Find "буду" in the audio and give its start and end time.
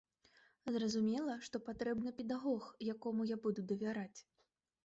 3.45-3.67